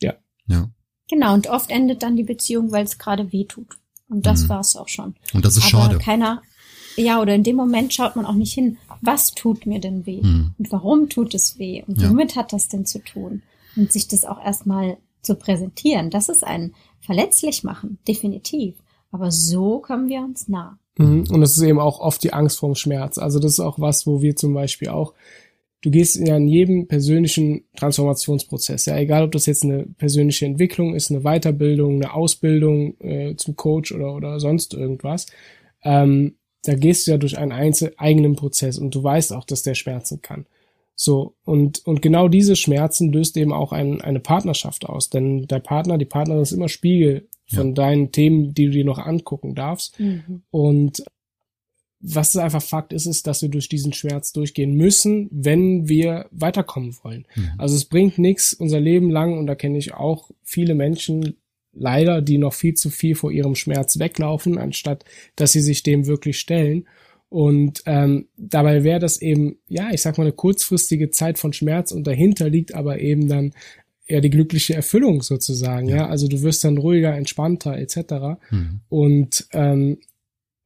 [0.00, 0.14] ja.
[0.46, 0.70] Ja.
[1.08, 3.78] Genau, und oft endet dann die Beziehung, weil es gerade weh tut.
[4.08, 4.48] Und das mhm.
[4.50, 5.14] war's auch schon.
[5.32, 5.98] Und das ist Aber schade.
[5.98, 6.42] Keiner,
[6.96, 10.22] ja, oder in dem Moment schaut man auch nicht hin, was tut mir denn weh?
[10.22, 10.54] Mhm.
[10.58, 11.82] Und warum tut es weh?
[11.86, 12.42] Und womit ja.
[12.42, 13.42] hat das denn zu tun?
[13.76, 16.10] Und sich das auch erstmal zu präsentieren.
[16.10, 18.74] Das ist ein verletzlich machen, definitiv.
[19.10, 20.78] Aber so kommen wir uns nah.
[20.98, 21.26] Mhm.
[21.30, 23.18] Und das ist eben auch oft die Angst vorm Schmerz.
[23.18, 25.12] Also das ist auch was, wo wir zum Beispiel auch,
[25.82, 30.94] du gehst ja in jedem persönlichen Transformationsprozess, ja, egal ob das jetzt eine persönliche Entwicklung
[30.94, 35.26] ist, eine Weiterbildung, eine Ausbildung äh, zum Coach oder, oder sonst irgendwas,
[35.82, 39.62] ähm, da gehst du ja durch einen einzel eigenen Prozess und du weißt auch, dass
[39.62, 40.46] der schmerzen kann.
[40.96, 45.10] So, und, und genau diese Schmerzen löst eben auch ein, eine Partnerschaft aus.
[45.10, 47.74] Denn der Partner, die Partnerin ist immer Spiegel von ja.
[47.74, 50.00] deinen Themen, die du dir noch angucken darfst.
[50.00, 50.42] Mhm.
[50.50, 51.04] Und
[52.00, 56.96] was einfach Fakt ist, ist, dass wir durch diesen Schmerz durchgehen müssen, wenn wir weiterkommen
[57.02, 57.26] wollen.
[57.34, 57.50] Mhm.
[57.58, 61.36] Also es bringt nichts unser Leben lang, und da kenne ich auch viele Menschen
[61.76, 65.04] leider, die noch viel zu viel vor ihrem Schmerz weglaufen, anstatt
[65.36, 66.86] dass sie sich dem wirklich stellen.
[67.28, 71.92] Und ähm, dabei wäre das eben, ja, ich sag mal, eine kurzfristige Zeit von Schmerz
[71.92, 73.52] und dahinter liegt aber eben dann
[74.06, 75.96] eher die glückliche Erfüllung sozusagen, ja.
[75.96, 76.08] ja?
[76.08, 78.38] Also du wirst dann ruhiger, entspannter etc.
[78.50, 78.80] Mhm.
[78.88, 79.98] Und ähm,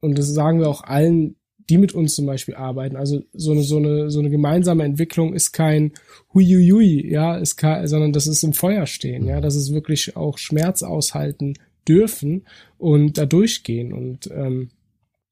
[0.01, 1.35] und das sagen wir auch allen,
[1.69, 2.95] die mit uns zum Beispiel arbeiten.
[2.95, 5.93] Also so eine so eine so eine gemeinsame Entwicklung ist kein
[6.33, 9.29] Huiuiui, ja, ist kein, sondern das ist im Feuer stehen, mhm.
[9.29, 11.53] ja, das ist wirklich auch Schmerz aushalten
[11.87, 12.45] dürfen
[12.77, 14.69] und da durchgehen und ähm,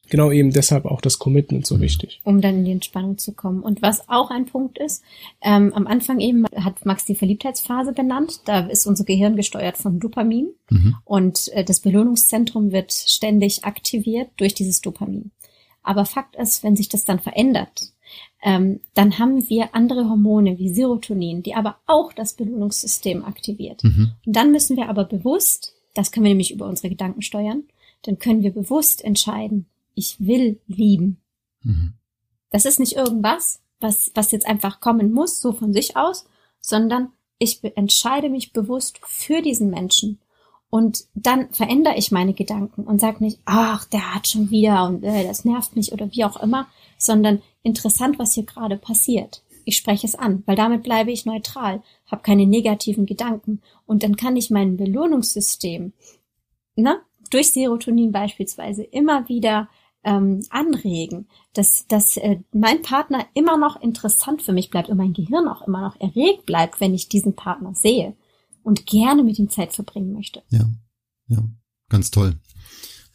[0.09, 1.81] genau eben deshalb auch das Commitment so mhm.
[1.81, 2.21] wichtig.
[2.23, 3.61] Um dann in die Entspannung zu kommen.
[3.61, 5.03] Und was auch ein Punkt ist,
[5.41, 8.41] ähm, am Anfang eben hat Max die Verliebtheitsphase benannt.
[8.45, 10.49] Da ist unser Gehirn gesteuert von Dopamin.
[10.69, 10.95] Mhm.
[11.05, 15.31] Und äh, das Belohnungszentrum wird ständig aktiviert durch dieses Dopamin.
[15.83, 17.93] Aber Fakt ist, wenn sich das dann verändert,
[18.41, 23.83] ähm, dann haben wir andere Hormone wie Serotonin, die aber auch das Belohnungssystem aktiviert.
[23.83, 24.13] Mhm.
[24.25, 27.63] Und dann müssen wir aber bewusst, das können wir nämlich über unsere Gedanken steuern,
[28.03, 31.17] dann können wir bewusst entscheiden, ich will lieben.
[31.63, 31.93] Mhm.
[32.51, 36.25] Das ist nicht irgendwas, was, was jetzt einfach kommen muss, so von sich aus,
[36.61, 40.19] sondern ich entscheide mich bewusst für diesen Menschen.
[40.69, 45.03] Und dann verändere ich meine Gedanken und sage nicht, ach, der hat schon wieder und
[45.03, 49.41] äh, das nervt mich oder wie auch immer, sondern interessant, was hier gerade passiert.
[49.65, 54.15] Ich spreche es an, weil damit bleibe ich neutral, habe keine negativen Gedanken und dann
[54.15, 55.93] kann ich mein Belohnungssystem,
[56.75, 57.01] ne,
[57.31, 59.69] durch Serotonin beispielsweise immer wieder
[60.03, 65.13] ähm, anregen, dass, dass äh, mein Partner immer noch interessant für mich bleibt und mein
[65.13, 68.15] Gehirn auch immer noch erregt bleibt, wenn ich diesen Partner sehe
[68.63, 70.41] und gerne mit ihm Zeit verbringen möchte.
[70.49, 70.69] Ja,
[71.27, 71.43] ja,
[71.89, 72.35] ganz toll.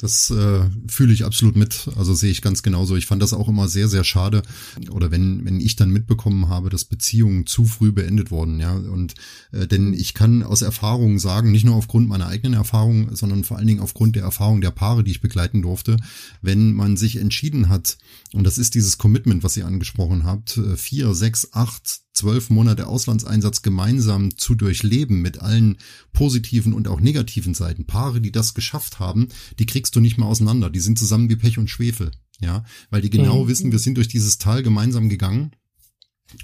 [0.05, 1.89] Das äh, fühle ich absolut mit.
[1.97, 2.97] Also sehe ich ganz genauso.
[2.97, 4.43] Ich fand das auch immer sehr, sehr schade.
[4.91, 8.75] Oder wenn, wenn ich dann mitbekommen habe, dass Beziehungen zu früh beendet wurden, ja.
[8.75, 9.15] Und
[9.53, 13.57] äh, denn ich kann aus Erfahrung sagen, nicht nur aufgrund meiner eigenen Erfahrung, sondern vor
[13.57, 15.97] allen Dingen aufgrund der Erfahrung der Paare, die ich begleiten durfte,
[16.43, 17.97] wenn man sich entschieden hat,
[18.33, 22.87] und das ist dieses Commitment, was ihr angesprochen habt, äh, vier, sechs, acht, zwölf Monate
[22.87, 25.77] Auslandseinsatz gemeinsam zu durchleben mit allen
[26.13, 27.87] positiven und auch negativen Seiten.
[27.87, 30.71] Paare, die das geschafft haben, die kriegst du nicht mehr auseinander.
[30.71, 32.11] Die sind zusammen wie Pech und Schwefel.
[32.41, 33.49] Ja, weil die genau mhm.
[33.49, 35.53] wissen, wir sind durch dieses Tal gemeinsam gegangen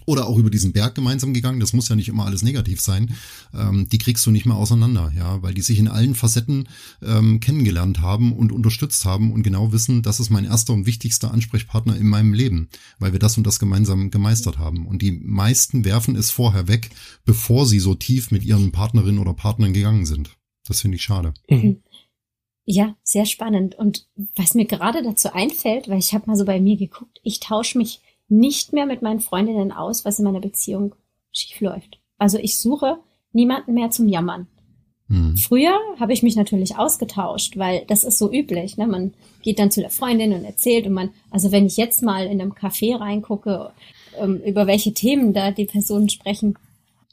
[0.06, 3.14] oder auch über diesen Berg gemeinsam gegangen, das muss ja nicht immer alles negativ sein,
[3.54, 6.68] ähm, die kriegst du nicht mehr auseinander, ja, weil die sich in allen Facetten
[7.02, 11.32] ähm, kennengelernt haben und unterstützt haben und genau wissen, das ist mein erster und wichtigster
[11.32, 14.86] Ansprechpartner in meinem Leben, weil wir das und das gemeinsam gemeistert haben.
[14.86, 16.90] Und die meisten werfen es vorher weg,
[17.24, 20.36] bevor sie so tief mit ihren Partnerinnen oder Partnern gegangen sind.
[20.66, 21.34] Das finde ich schade.
[21.48, 21.82] Mhm.
[22.64, 23.74] Ja, sehr spannend.
[23.74, 27.40] Und was mir gerade dazu einfällt, weil ich habe mal so bei mir geguckt, ich
[27.40, 30.94] tausche mich nicht mehr mit meinen Freundinnen aus, was in meiner Beziehung
[31.32, 32.00] schief läuft.
[32.18, 32.98] Also ich suche
[33.32, 34.46] niemanden mehr zum Jammern.
[35.08, 35.36] Mhm.
[35.36, 38.76] Früher habe ich mich natürlich ausgetauscht, weil das ist so üblich.
[38.76, 38.86] Ne?
[38.86, 39.12] Man
[39.42, 42.40] geht dann zu der Freundin und erzählt und man, also wenn ich jetzt mal in
[42.40, 43.72] einem Café reingucke,
[44.18, 46.56] ähm, über welche Themen da die Personen sprechen,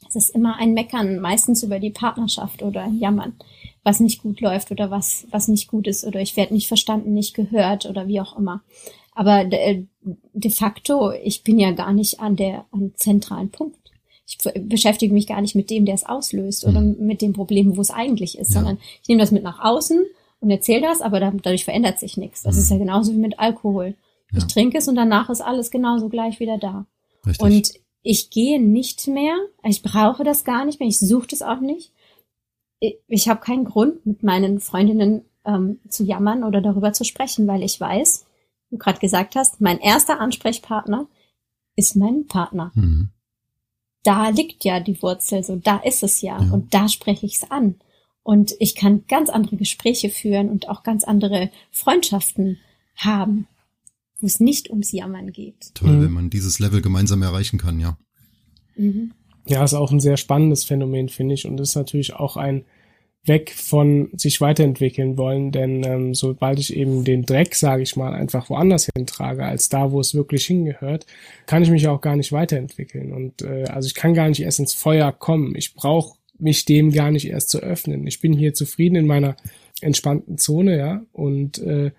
[0.08, 3.34] es ist immer ein Meckern, meistens über die Partnerschaft oder ein Jammern,
[3.82, 7.12] was nicht gut läuft oder was, was nicht gut ist oder ich werde nicht verstanden,
[7.12, 8.62] nicht gehört oder wie auch immer.
[9.12, 9.44] Aber
[10.32, 13.78] de, facto, ich bin ja gar nicht an der an zentralen Punkt
[14.28, 14.36] ich
[14.68, 16.96] beschäftige mich gar nicht mit dem, der es auslöst oder mhm.
[16.98, 18.60] mit dem Problem, wo es eigentlich ist, ja.
[18.60, 20.04] sondern ich nehme das mit nach außen
[20.40, 22.42] und erzähle das, aber dadurch verändert sich nichts.
[22.42, 22.62] Das mhm.
[22.62, 23.94] ist ja genauso wie mit Alkohol.
[24.32, 24.38] Ja.
[24.38, 26.86] Ich trinke es und danach ist alles genauso gleich wieder da.
[27.26, 27.40] Richtig.
[27.40, 31.60] Und ich gehe nicht mehr, ich brauche das gar nicht mehr, ich suche das auch
[31.60, 31.92] nicht.
[33.08, 37.62] Ich, habe keinen Grund, mit meinen Freundinnen ähm, zu jammern oder darüber zu sprechen, weil
[37.64, 38.26] ich weiß,
[38.70, 41.06] du gerade gesagt hast, mein erster Ansprechpartner
[41.76, 42.72] ist mein Partner.
[42.74, 43.10] Mhm
[44.08, 46.50] da liegt ja die Wurzel, so da ist es ja, ja.
[46.50, 47.74] und da spreche ich es an.
[48.22, 52.58] Und ich kann ganz andere Gespräche führen und auch ganz andere Freundschaften
[52.96, 53.46] haben,
[54.18, 55.74] wo es nicht ums Jammern geht.
[55.74, 56.02] Toll, mhm.
[56.04, 57.98] wenn man dieses Level gemeinsam erreichen kann, ja.
[58.76, 59.12] Mhm.
[59.46, 61.46] Ja, ist auch ein sehr spannendes Phänomen, finde ich.
[61.46, 62.64] Und ist natürlich auch ein
[63.24, 68.14] weg von sich weiterentwickeln wollen, denn ähm, sobald ich eben den Dreck, sage ich mal,
[68.14, 71.06] einfach woanders hintrage, als da, wo es wirklich hingehört,
[71.46, 73.12] kann ich mich auch gar nicht weiterentwickeln.
[73.12, 75.54] Und äh, also ich kann gar nicht erst ins Feuer kommen.
[75.56, 78.06] Ich brauche mich dem gar nicht erst zu öffnen.
[78.06, 79.36] Ich bin hier zufrieden in meiner
[79.80, 81.90] entspannten Zone, ja, und äh,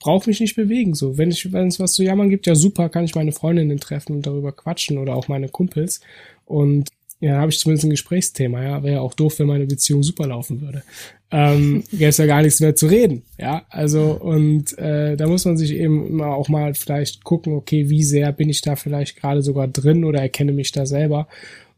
[0.00, 0.94] brauche mich nicht bewegen.
[0.94, 3.78] So, wenn ich, wenn es was zu jammern gibt, ja super, kann ich meine Freundinnen
[3.78, 6.00] treffen und darüber quatschen oder auch meine Kumpels.
[6.44, 6.90] Und
[7.22, 8.82] ja, habe ich zumindest ein Gesprächsthema, ja.
[8.82, 10.82] Wäre ja auch doof, wenn meine Beziehung super laufen würde.
[11.30, 13.64] Ähm, Gäbe es ja gar nichts mehr zu reden, ja.
[13.70, 18.02] Also, und äh, da muss man sich eben immer auch mal vielleicht gucken, okay, wie
[18.02, 21.28] sehr bin ich da vielleicht gerade sogar drin oder erkenne mich da selber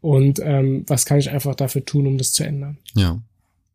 [0.00, 2.78] und ähm, was kann ich einfach dafür tun, um das zu ändern.
[2.96, 3.20] Ja.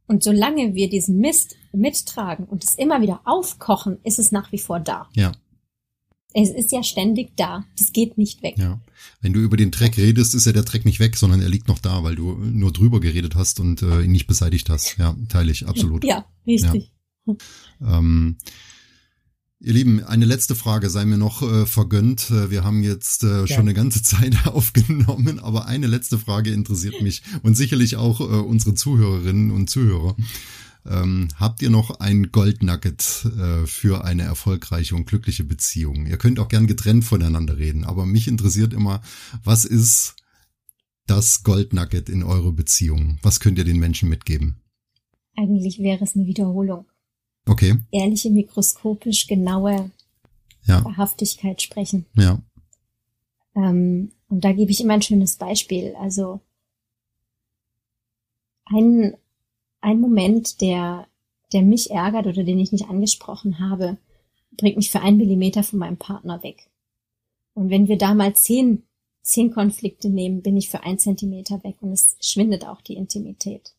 [0.08, 4.58] Und solange wir diesen Mist mittragen und es immer wieder aufkochen, ist es nach wie
[4.58, 5.08] vor da.
[5.14, 5.34] Ja.
[6.34, 7.66] Es ist ja ständig da.
[7.78, 8.56] Das geht nicht weg.
[8.58, 8.80] Ja.
[9.22, 11.68] Wenn du über den Dreck redest, ist ja der Dreck nicht weg, sondern er liegt
[11.68, 14.98] noch da, weil du nur drüber geredet hast und äh, ihn nicht beseitigt hast.
[14.98, 16.04] Ja, teile ich absolut.
[16.04, 16.92] Ja, richtig.
[17.26, 17.36] Ja.
[17.82, 18.38] Ähm,
[19.60, 22.30] ihr Lieben, eine letzte Frage sei mir noch äh, vergönnt.
[22.30, 27.02] Äh, wir haben jetzt äh, schon eine ganze Zeit aufgenommen, aber eine letzte Frage interessiert
[27.02, 30.16] mich und sicherlich auch äh, unsere Zuhörerinnen und Zuhörer.
[30.90, 36.08] Ähm, habt ihr noch ein Goldnugget äh, für eine erfolgreiche und glückliche Beziehung?
[36.08, 39.02] Ihr könnt auch gern getrennt voneinander reden, aber mich interessiert immer,
[39.44, 40.16] was ist
[41.06, 43.20] das Goldnugget in eurer Beziehung?
[43.22, 44.62] Was könnt ihr den Menschen mitgeben?
[45.36, 46.86] Eigentlich wäre es eine Wiederholung.
[47.46, 47.78] Okay.
[47.92, 49.92] Ehrliche, mikroskopisch genaue
[50.66, 50.84] ja.
[50.84, 52.06] Wahrhaftigkeit sprechen.
[52.16, 52.42] Ja.
[53.56, 55.96] Ähm, und da gebe ich immer ein schönes Beispiel.
[56.00, 56.42] Also
[58.66, 59.16] ein,
[59.82, 61.08] ein Moment, der,
[61.54, 63.98] der mich ärgert oder den ich nicht angesprochen habe,
[64.52, 66.70] bringt mich für einen Millimeter von meinem Partner weg.
[67.54, 68.84] Und wenn wir da mal zehn,
[69.22, 73.74] zehn Konflikte nehmen, bin ich für ein Zentimeter weg und es schwindet auch die Intimität.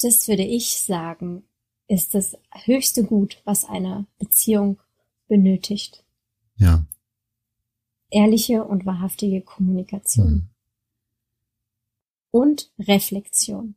[0.00, 1.42] Das würde ich sagen,
[1.88, 4.78] ist das höchste Gut, was eine Beziehung
[5.26, 6.04] benötigt.
[6.56, 6.84] Ja.
[8.10, 10.30] Ehrliche und wahrhaftige Kommunikation.
[10.30, 10.48] Mhm
[12.30, 13.74] und Reflexion.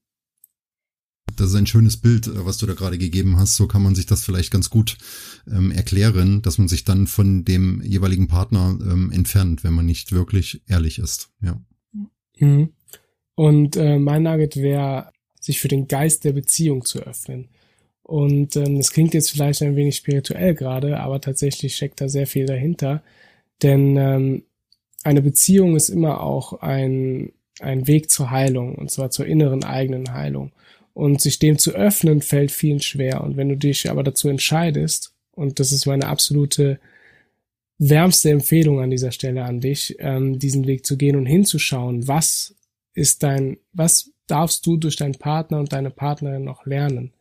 [1.36, 3.56] Das ist ein schönes Bild, äh, was du da gerade gegeben hast.
[3.56, 4.98] So kann man sich das vielleicht ganz gut
[5.48, 10.12] ähm, erklären, dass man sich dann von dem jeweiligen Partner ähm, entfernt, wenn man nicht
[10.12, 11.30] wirklich ehrlich ist.
[11.42, 11.60] Ja.
[12.38, 12.70] Mhm.
[13.36, 17.50] Und äh, mein Nugget wäre, sich für den Geist der Beziehung zu öffnen.
[18.04, 22.28] Und ähm, das klingt jetzt vielleicht ein wenig spirituell gerade, aber tatsächlich steckt da sehr
[22.28, 23.04] viel dahinter.
[23.64, 24.44] Denn ähm,
[25.04, 27.32] eine Beziehung ist immer auch ein
[27.62, 30.52] ein Weg zur Heilung, und zwar zur inneren eigenen Heilung.
[30.94, 33.24] Und sich dem zu öffnen, fällt vielen schwer.
[33.24, 36.80] Und wenn du dich aber dazu entscheidest, und das ist meine absolute
[37.78, 42.56] wärmste Empfehlung an dieser Stelle an dich, ähm, diesen Weg zu gehen und hinzuschauen, was
[42.94, 47.12] ist dein, was darfst du durch deinen Partner und deine Partnerin noch lernen,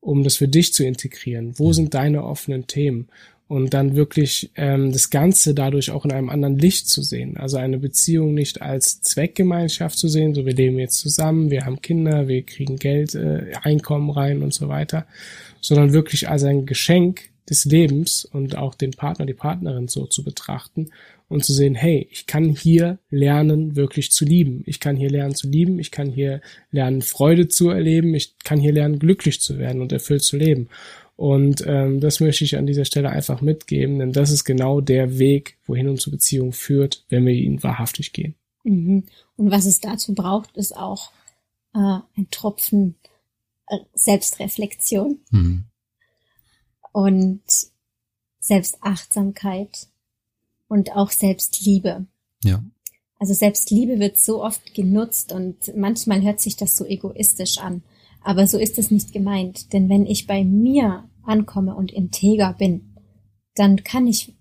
[0.00, 1.58] um das für dich zu integrieren?
[1.58, 3.08] Wo sind deine offenen Themen?
[3.50, 7.36] Und dann wirklich ähm, das Ganze dadurch auch in einem anderen Licht zu sehen.
[7.36, 11.82] Also eine Beziehung nicht als Zweckgemeinschaft zu sehen, so wir leben jetzt zusammen, wir haben
[11.82, 15.04] Kinder, wir kriegen Geld, äh, Einkommen rein und so weiter,
[15.60, 20.22] sondern wirklich als ein Geschenk des Lebens und auch den Partner, die Partnerin so zu
[20.22, 20.90] betrachten
[21.28, 24.62] und zu sehen, hey, ich kann hier lernen, wirklich zu lieben.
[24.66, 28.60] Ich kann hier lernen zu lieben, ich kann hier lernen, Freude zu erleben, ich kann
[28.60, 30.68] hier lernen, glücklich zu werden und erfüllt zu leben.
[31.20, 35.18] Und ähm, das möchte ich an dieser Stelle einfach mitgeben, denn das ist genau der
[35.18, 38.36] Weg, wohin unsere Beziehung führt, wenn wir ihn wahrhaftig gehen.
[38.64, 39.04] Mhm.
[39.36, 41.12] Und was es dazu braucht, ist auch
[41.74, 42.94] äh, ein Tropfen
[43.66, 45.64] äh, Selbstreflexion mhm.
[46.92, 47.42] und
[48.38, 49.88] Selbstachtsamkeit
[50.68, 52.06] und auch Selbstliebe.
[52.44, 52.64] Ja.
[53.18, 57.82] Also Selbstliebe wird so oft genutzt und manchmal hört sich das so egoistisch an.
[58.22, 59.74] Aber so ist es nicht gemeint.
[59.74, 62.96] Denn wenn ich bei mir ankomme und integer bin,
[63.54, 64.34] dann kann ich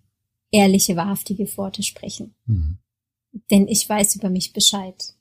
[0.52, 2.36] ehrliche, wahrhaftige Worte sprechen.
[2.46, 2.80] Mhm.
[3.52, 5.14] Denn ich weiß über mich Bescheid.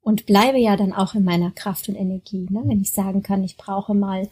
[0.00, 2.46] Und bleibe ja dann auch in meiner Kraft und Energie.
[2.48, 2.62] Ne?
[2.64, 4.28] Wenn ich sagen kann, ich brauche mal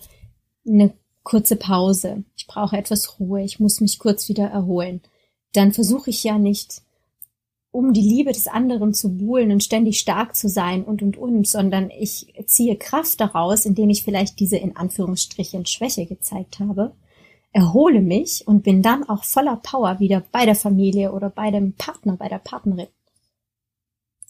[0.66, 5.00] eine kurze Pause, ich brauche etwas Ruhe, ich muss mich kurz wieder erholen,
[5.52, 6.82] dann versuche ich ja nicht
[7.74, 11.48] um die Liebe des anderen zu buhlen und ständig stark zu sein und und und,
[11.48, 16.92] sondern ich ziehe Kraft daraus, indem ich vielleicht diese in Anführungsstrichen Schwäche gezeigt habe,
[17.50, 21.72] erhole mich und bin dann auch voller Power wieder bei der Familie oder bei dem
[21.72, 22.86] Partner, bei der Partnerin.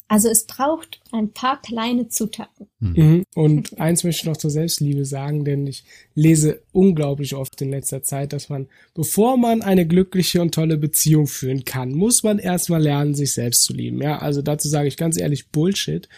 [0.09, 2.69] Also es braucht ein paar kleine Zutaten.
[2.79, 2.95] Mhm.
[2.97, 3.25] mhm.
[3.35, 8.03] Und eins möchte ich noch zur Selbstliebe sagen, denn ich lese unglaublich oft in letzter
[8.03, 12.83] Zeit, dass man, bevor man eine glückliche und tolle Beziehung führen kann, muss man erstmal
[12.83, 14.01] lernen, sich selbst zu lieben.
[14.01, 16.09] Ja, also dazu sage ich ganz ehrlich Bullshit.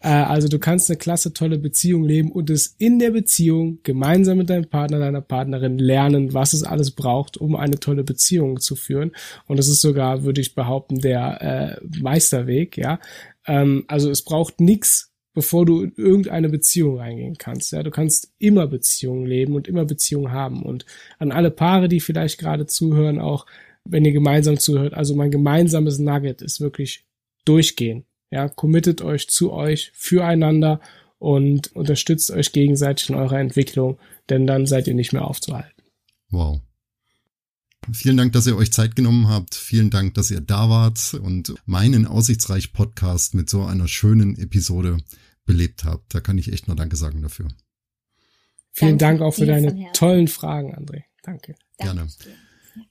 [0.00, 4.38] Äh, also du kannst eine klasse, tolle Beziehung leben und es in der Beziehung gemeinsam
[4.38, 8.76] mit deinem Partner, deiner Partnerin lernen, was es alles braucht, um eine tolle Beziehung zu
[8.76, 9.12] führen.
[9.46, 13.00] Und das ist sogar, würde ich behaupten, der äh, Meisterweg, ja.
[13.46, 17.70] Ähm, also es braucht nichts, bevor du in irgendeine Beziehung reingehen kannst.
[17.70, 20.62] Ja, du kannst immer Beziehungen leben und immer Beziehungen haben.
[20.62, 20.86] Und
[21.18, 23.44] an alle Paare, die vielleicht gerade zuhören, auch
[23.84, 27.04] wenn ihr gemeinsam zuhört, also mein gemeinsames Nugget ist wirklich
[27.44, 28.06] durchgehen.
[28.30, 30.80] Ja, committet euch zu euch, füreinander
[31.18, 33.98] und unterstützt euch gegenseitig in eurer Entwicklung,
[34.30, 35.82] denn dann seid ihr nicht mehr aufzuhalten.
[36.30, 36.62] Wow.
[37.92, 39.54] Vielen Dank, dass ihr euch Zeit genommen habt.
[39.54, 44.96] Vielen Dank, dass ihr da wart und meinen Aussichtsreich Podcast mit so einer schönen Episode
[45.46, 46.14] belebt habt.
[46.14, 47.48] Da kann ich echt nur Danke sagen dafür.
[48.72, 51.04] Vielen Dank, Dank auch für deine tollen Fragen, André.
[51.22, 51.54] Danke.
[51.78, 52.08] Gerne.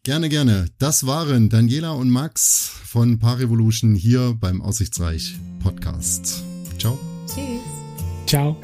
[0.04, 0.66] Gerne, gerne.
[0.80, 6.44] Das waren Daniela und Max von Paar Revolution hier beim Aussichtsreich Podcast.
[6.80, 6.98] Ciao.
[7.28, 7.62] Tschüss.
[8.26, 8.60] Ciao.